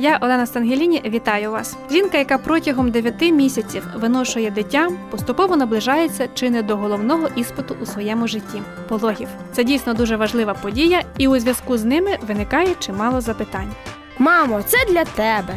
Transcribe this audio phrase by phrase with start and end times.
[0.00, 1.76] Я Олена Стангеліні, вітаю вас.
[1.90, 7.86] Жінка, яка протягом 9 місяців виношує дитя, поступово наближається чи не до головного іспиту у
[7.86, 9.28] своєму житті пологів.
[9.52, 13.72] Це дійсно дуже важлива подія, і у зв'язку з ними виникає чимало запитань.
[14.18, 15.54] Мамо, це для тебе.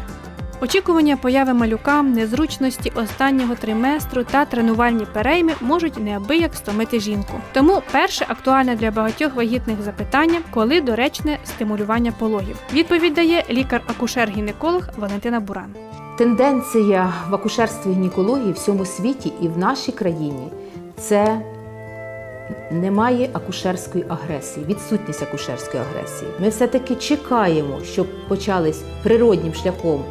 [0.63, 7.33] Очікування появи малюка, незручності останнього триместру та тренувальні перейми можуть неабияк стомити жінку.
[7.53, 12.57] Тому перше актуальне для багатьох вагітних запитання, коли доречне стимулювання пологів.
[12.73, 15.73] Відповідь дає лікар-акушер-гінеколог Валентина Буран.
[16.17, 20.47] Тенденція в акушерстві гінекології в всьому світі і в нашій країні
[20.97, 21.41] це
[22.71, 26.31] немає акушерської агресії, відсутність акушерської агресії.
[26.39, 30.03] Ми все-таки чекаємо, щоб почались природнім шляхом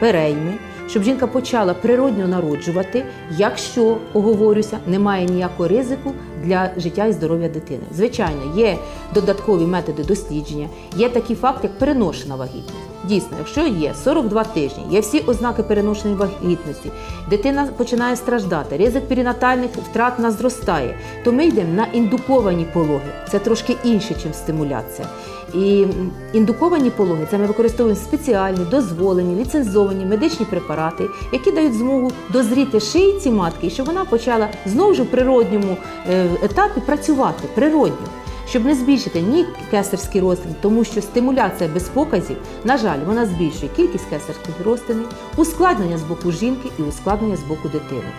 [0.00, 0.54] перейми,
[0.88, 7.82] щоб жінка почала природньо народжувати, якщо оговорюся, немає ніякого ризику для життя і здоров'я дитини.
[7.92, 8.78] Звичайно, є
[9.14, 12.93] додаткові методи дослідження, є такий факт, як переношена вагітність.
[13.08, 16.90] Дійсно, якщо є 42 тижні, є всі ознаки переношеної вагітності,
[17.30, 23.12] дитина починає страждати, ризик перинатальних втрат нас зростає, то ми йдемо на індуковані пологи.
[23.30, 25.08] Це трошки інше, ніж стимуляція.
[25.54, 25.86] І
[26.32, 33.30] індуковані пологи це ми використовуємо спеціальні, дозволені, ліцензовані медичні препарати, які дають змогу дозріти шийці
[33.30, 35.76] матки, щоб вона почала знову ж у природньому
[36.10, 38.23] е, етапі працювати природньо.
[38.48, 43.72] Щоб не збільшити ні кесарський розтин, тому що стимуляція без показів, на жаль, вона збільшує
[43.76, 48.10] кількість кесарських розтинів, ускладнення з боку жінки і ускладнення з боку дитини.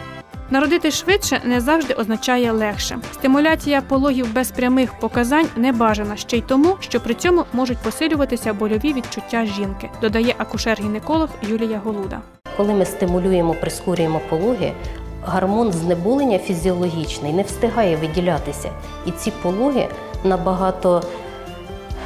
[0.50, 2.98] Народити швидше не завжди означає легше.
[3.14, 8.54] Стимуляція пологів без прямих показань не бажана ще й тому, що при цьому можуть посилюватися
[8.54, 12.22] больові відчуття жінки, додає акушер-гінеколог Юлія Голуда.
[12.58, 14.72] Коли ми стимулюємо, прискорюємо пологи,
[15.26, 18.70] гормон знеболення фізіологічний не встигає виділятися.
[19.06, 19.88] І ці пологи
[20.26, 21.04] набагато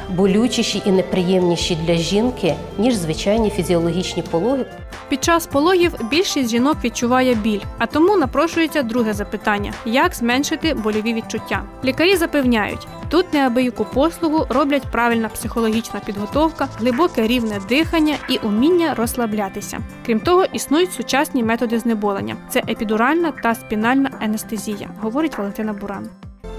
[0.10, 4.66] болючіші і неприємніші для жінки, ніж звичайні фізіологічні пологи.
[5.10, 11.14] Під час пологів більшість жінок відчуває біль, а тому напрошується друге запитання: як зменшити больові
[11.14, 11.64] відчуття?
[11.84, 19.80] Лікарі запевняють, тут неабияку послугу роблять правильна психологічна підготовка, глибоке рівне дихання і уміння розслаблятися.
[20.06, 26.10] Крім того, існують сучасні методи знеболення: це епідуральна та спінальна анестезія, говорить Валентина Буран.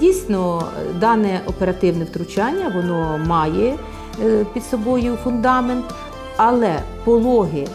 [0.01, 0.69] Дійсно,
[1.01, 3.75] дане оперативне втручання воно має
[4.25, 5.85] е, під собою фундамент,
[6.37, 7.67] але пологи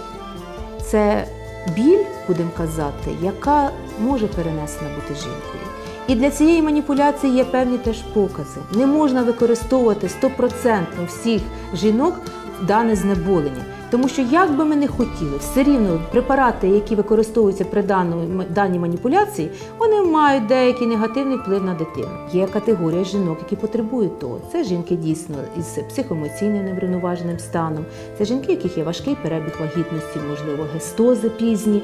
[0.81, 1.27] це
[1.75, 3.69] біль, будемо казати, яка
[3.99, 5.63] може перенесена бути жінкою.
[6.07, 8.59] І для цієї маніпуляції є певні теж покази.
[8.71, 11.41] Не можна використовувати стопроцентно всіх
[11.73, 12.21] жінок
[12.61, 13.65] дане знеболення.
[13.95, 18.79] Тому що як би ми не хотіли, все рівно препарати, які використовуються при даної даній
[18.79, 22.07] маніпуляції, вони мають деякий негативний вплив на дитину.
[22.33, 24.39] Є категорія жінок, які потребують того.
[24.51, 27.85] Це жінки дійсно із психоемоційним неврівноваженим станом,
[28.17, 31.81] це жінки, яких є важкий перебіг вагітності, можливо, гестози пізні,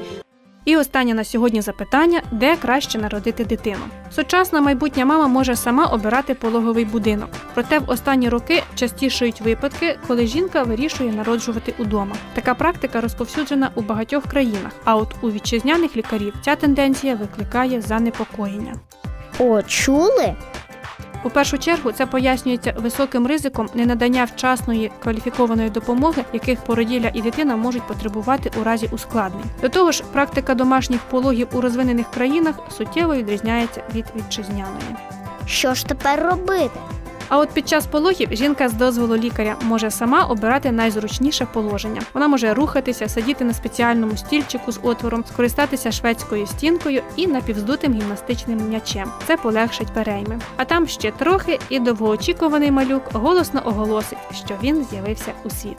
[0.64, 3.82] І останнє на сьогодні запитання: де краще народити дитину?
[4.10, 7.28] Сучасна майбутня мама може сама обирати пологовий будинок.
[7.54, 12.16] Проте в останні роки частішають випадки, коли жінка вирішує народжувати удома.
[12.34, 14.72] Така практика розповсюджена у багатьох країнах.
[14.84, 18.74] А от у вітчизняних лікарів ця тенденція викликає занепокоєння.
[19.38, 20.34] О, чули?
[21.24, 27.56] У першу чергу це пояснюється високим ризиком ненадання вчасної кваліфікованої допомоги, яких породілля і дитина
[27.56, 29.44] можуть потребувати у разі ускладнень.
[29.60, 34.96] До того ж, практика домашніх пологів у розвинених країнах суттєво відрізняється від вітчизняної.
[35.46, 36.80] Що ж тепер робити?
[37.32, 42.02] А от під час пологів жінка з дозволу лікаря може сама обирати найзручніше положення.
[42.14, 48.68] Вона може рухатися, сидіти на спеціальному стільчику з отвором, скористатися шведською стінкою і напівздутим гімнастичним
[48.68, 49.10] м'ячем.
[49.26, 50.40] Це полегшить перейми.
[50.56, 55.78] А там ще трохи, і довгоочікуваний малюк голосно оголосить, що він з'явився у світ.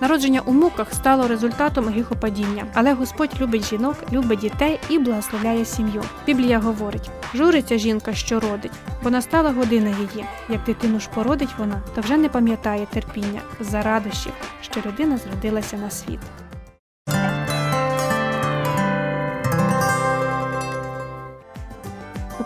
[0.00, 6.02] Народження у муках стало результатом гріхопадіння, але Господь любить жінок, любить дітей і благословляє сім'ю.
[6.26, 8.72] Біблія говорить: журиться жінка, що родить,
[9.02, 10.26] бо настала година її.
[10.48, 14.32] Як дитину ж породить вона, то вже не пам'ятає терпіння за радощів,
[14.62, 16.20] що людина зродилася на світ.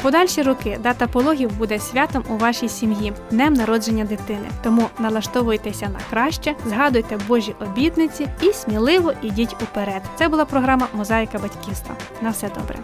[0.02, 4.48] Подальші роки дата пологів буде святом у вашій сім'ї, днем народження дитини.
[4.62, 10.02] Тому налаштовуйтеся на краще, згадуйте Божі обітниці і сміливо ідіть уперед.
[10.18, 11.94] Це була програма Мозаїка батьківства.
[12.22, 12.78] На все добре.